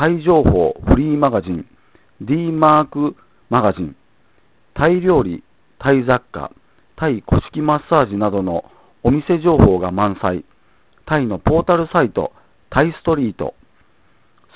[0.00, 1.66] タイ情報フリーマガジン
[2.22, 3.16] D マーク
[3.50, 3.94] マガジン
[4.72, 5.44] タイ料理、
[5.78, 6.52] タイ雑貨、
[6.96, 8.64] タイ古式マッサージなどの
[9.02, 10.46] お店情報が満載、
[11.04, 12.32] タイのポータルサイト、
[12.70, 13.52] タイストリート、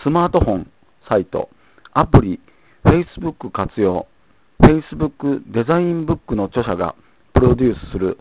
[0.03, 0.71] スマートフォン
[1.11, 1.51] サイト、
[1.93, 2.41] アプリ、
[2.87, 4.07] Facebook 活用、
[4.63, 6.95] Facebook デザインブックの著者が
[7.35, 8.17] プロデュースする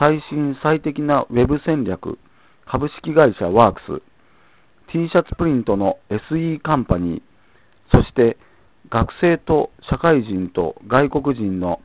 [0.00, 2.18] 最新最適なウェブ戦略、
[2.64, 4.11] 株式会社ワークス、
[4.92, 7.22] T シャツプリントの SE カンパニー、
[7.96, 8.36] そして
[8.90, 11.80] 学生と社会人と外国人の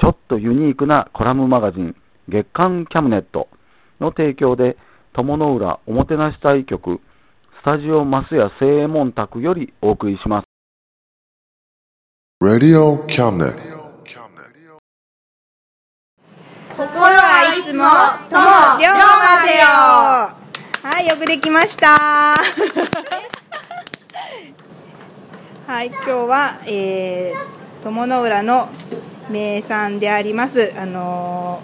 [0.00, 1.94] ちょっとユニークなコラムマガジン
[2.28, 3.48] 月刊キャムネット
[4.00, 4.76] の提供で
[5.12, 7.00] 友の浦おもてなし隊局
[7.62, 10.44] スタジオマスヤ正右衛門宅よりお送りします。
[12.40, 13.04] Radio.
[16.78, 17.82] 心はいつも
[18.30, 18.38] 友
[18.78, 18.94] 龍馬
[19.44, 19.58] ぜ
[20.32, 20.37] よ
[20.82, 22.36] はいよくできましたは
[25.82, 28.68] い今日は、えー、友の浦の
[29.28, 31.60] 名産でありますあの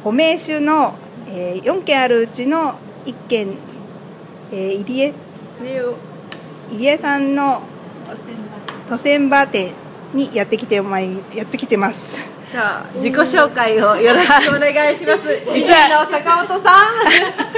[0.00, 0.94] ー、保名酒の、
[1.28, 2.74] えー、4軒あるうちの
[3.06, 3.56] 1軒、
[4.52, 5.14] えー、入江
[6.70, 7.62] 入江さんの
[8.88, 9.72] 都船場店
[10.12, 15.28] にやってきてまいやってきてますじゃあ自己紹介をよろしくお願いします。
[15.52, 17.52] リーの坂本さん。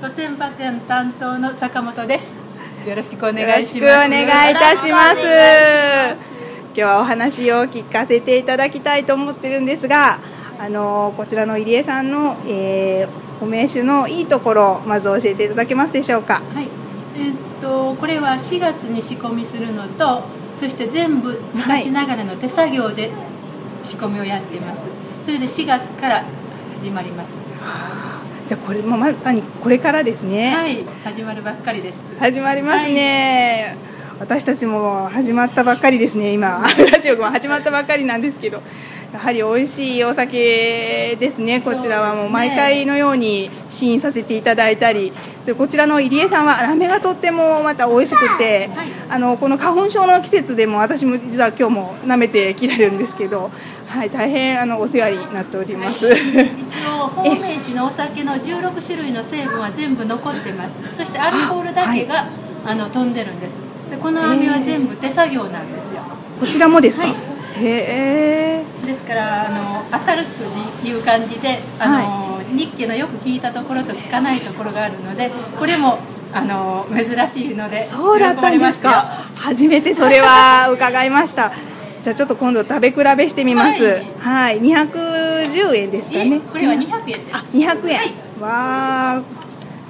[0.00, 2.34] 家の都線パ店担当の坂本です。
[2.86, 3.74] よろしくお願いします。
[3.74, 5.26] しくお願いいたします。
[6.68, 10.18] 今日はお話を聞かせていただきたいと思ってるんですが、
[10.58, 16.40] あのこちらの入江さんの、えー、お名酒のいいところをまず教えていただけますでしょうか？
[16.54, 16.68] はい。
[17.16, 20.22] えーっとこれは4月に仕込みするのと、
[20.54, 23.10] そして全部昔ながらの手作業で
[23.82, 24.86] 仕込みをやっています。
[25.22, 26.24] それで4月から
[26.78, 27.38] 始まります。
[28.50, 30.52] じゃあこれもまさにこれからですね。
[30.52, 32.02] はい、始まるばっかりです。
[32.18, 33.76] 始まりますね。
[34.18, 36.32] 私たちも始まったばっかりですね。
[36.32, 36.60] 今
[36.90, 38.60] ラジオが始まったばっかりなんですけど。
[39.12, 45.12] やはり美味しいお酒ですね、こちらはもう毎回のように試飲させていただいたり、
[45.44, 48.70] でこちらの入江さんはラメがとってもまた美味しくて、
[49.08, 53.50] あのこの花粉症の季節でも私も実は今日も舐めてきてるんですけど、
[53.90, 56.14] はい、大変あのお世話になっております。
[56.14, 56.16] 一
[56.86, 62.28] 応方面酒のお酒の16種類の成分は全部残ってますそしてアルコールだけが
[62.64, 63.58] あ,、の飛んでるんです
[63.90, 66.02] でこの網は全部手作業なんですよ
[66.38, 67.06] こちらもですか？
[67.06, 67.14] はい
[67.60, 68.64] へえ。
[68.86, 75.98] ですからあの当たるという感じであの、日記のよく聞いたところと聞かないところがあるのでこれも
[76.32, 79.10] あの珍しいのでそうだったんですか。
[79.36, 81.52] 初めてそれは伺いました。
[82.02, 83.84] じゃあちょっと今度食べ比べしてみます。
[83.84, 86.40] はいはい、210円ですかね。
[86.40, 87.98] これは200円ですあ、200円。
[87.98, 89.22] はいわあ。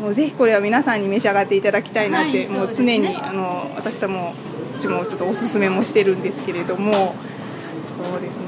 [0.01, 4.35] もうぜひこれは皆さんに召し上がっていただきたいなって、はいもう常にあの私たも
[4.75, 8.45] うちもちょっとおすすめもしてるんですけれども、そうですね。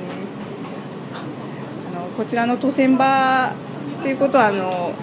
[1.95, 3.53] あのこちらの都船場
[4.03, 4.95] ということはあの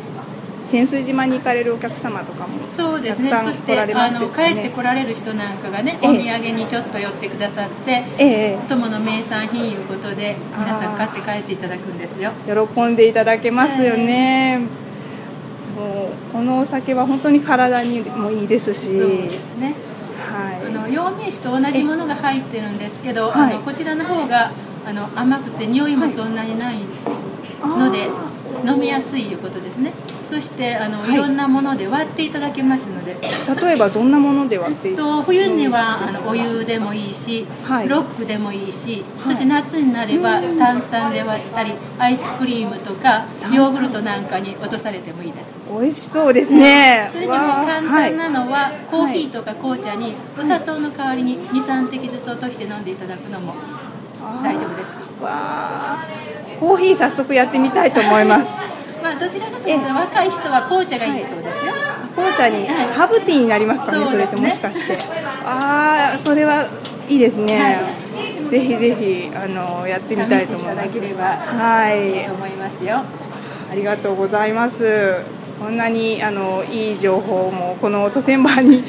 [0.70, 3.30] 潜水島に行かれるお客様とかもそうですね。
[3.30, 6.10] そしてあの帰ってこられる人なんかがね、ええ。
[6.10, 8.60] お土産にちょっと寄ってくださってええ。
[8.68, 12.32] 友の名産品いうことで皆さん買って帰っていただくんですよ。
[12.46, 14.60] 喜んでいただけますよね、
[15.76, 19.00] もうこのお酒は本当に体にもいいですし。
[19.00, 19.74] そうですね。
[20.32, 20.68] はい。
[20.68, 23.54] あの陽明酒と同じものが入ってるんですけど、はい。
[23.54, 24.52] あのこちらの方が
[24.86, 26.78] あの甘くて匂いもそんなにない
[27.64, 28.08] ので、
[28.66, 29.94] 飲みやすいいうことですね。
[30.24, 31.14] そしてあの、はい。
[31.14, 33.18] い、ろんなもので割っていただけますので。
[33.62, 37.88] 例えばどんなもので割っていと冬にはあのお湯でもいいし、はい。
[37.88, 45.58] ロックでもいいし、そして夏になれば炭酸で割ったりアイスクリームとかヨーグルトなんかに落とされてもいいです。
[45.70, 47.10] 美味しそうですね。
[47.12, 53.54] それでも簡単なのは、コーヒーとか紅茶にお砂糖の代わりに23滴ずつ落として飲んでいただくのも
[54.20, 55.00] 大丈夫です。
[55.00, 56.08] はいわあ。
[56.60, 58.58] コーヒー早速やってみたいと思います。
[59.02, 61.74] まあどちらかというと若い人は紅茶がいいそうですよ、
[62.16, 62.88] 紅茶にはい。
[62.94, 64.42] ハーブティーになりますかねそれってそうですね。
[64.48, 64.98] もしかして。
[65.46, 66.66] ああそれは
[67.08, 67.80] いいですね、
[68.52, 70.88] ぜひぜひあのやってみたいと思います。
[70.88, 73.02] だければはいいいと思いますよ。
[73.72, 75.40] ありがとうございます。
[75.60, 78.84] こんなにあのいい情報もこの都線場にうん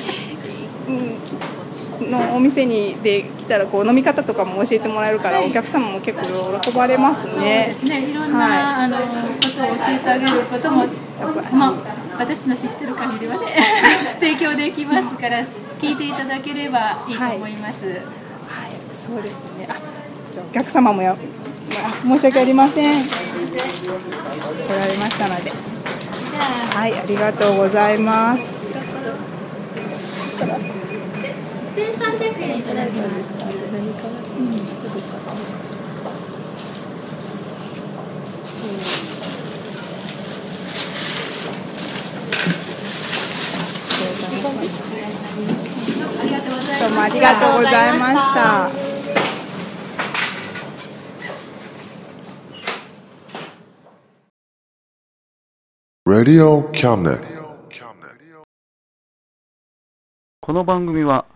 [2.11, 7.67] のお店にで来たらこう飲み方とかも教えてもらえるから、お客様も結構喜ばれますそうね。
[7.69, 8.11] ですね。
[8.11, 8.85] いろんな、はい。
[8.85, 10.85] あのことを教えてあげることも、
[11.55, 11.75] まあ、
[12.19, 13.47] 私の知ってる限りはね
[14.21, 15.43] 提供できますから
[15.81, 17.97] 聞いていただければいいと思います、はい、
[19.07, 19.67] そうですね。
[19.69, 19.77] あ、
[20.51, 21.17] お客様もや、
[22.05, 23.05] まあ申し訳ありません。
[23.05, 23.09] 来
[24.69, 25.51] られましたので、
[26.75, 28.71] はい、ありがとうございます。
[31.75, 35.61] 1300円いただきますありがとうございます
[46.81, 48.71] どうもありがとうございました。
[56.07, 57.21] Radio Cabinet.
[60.41, 61.27] この番組は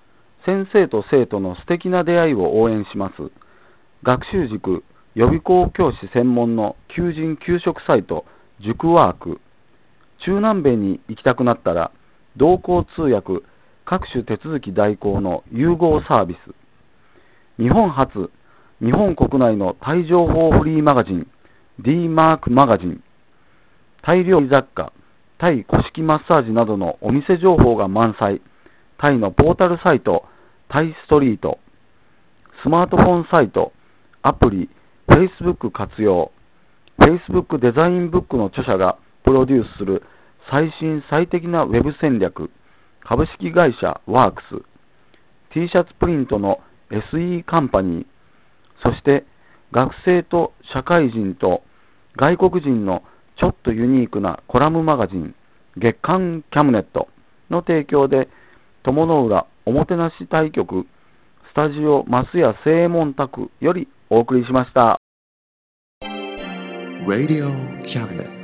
[0.46, 3.14] 先生と生徒の素敵な出会いを応援します。
[4.02, 8.26] 学習塾予備校教師専門の求人・給食サイト
[8.61, 9.41] 塾ワーク。
[10.25, 11.93] 中南米に行きたくなったら
[12.37, 13.44] 同行通訳
[13.85, 16.55] 各種手続き代行の融合サービス。
[17.62, 18.31] 日本初
[18.81, 21.26] 日本国内のタイ情報フリーマガジン
[21.79, 23.02] D マークマガジン。
[24.02, 24.93] タイ料理雑貨、
[25.38, 28.43] タイ古式マッサージなどのお店情報が満載、
[28.99, 30.25] タイのポータルサイト、
[30.75, 31.61] タイストリート、
[32.65, 33.73] スマートフォンサイト、
[34.23, 34.69] アプリ、
[35.06, 36.32] Facebook 活用、
[36.99, 40.03] Facebook デザインブックの著者がプロデュースする
[40.50, 42.50] 最新最適なウェブ戦略、
[43.06, 44.65] 株式会社ワークス、
[45.55, 46.59] T シャツプリントの
[46.91, 48.06] SE カンパニー、
[48.82, 49.25] そして
[49.70, 51.62] 学生と社会人と
[52.17, 53.05] 外国人の
[53.38, 55.37] ちょっとユニークなコラムマガジン
[55.77, 57.06] 月刊キャムネット
[57.49, 58.29] の提供で
[58.82, 60.87] 友の浦おもてなし対局
[61.50, 65.00] スタジオ増屋正門宅よりお送りしました。
[67.06, 67.50] Radio
[67.82, 68.44] Cabinet.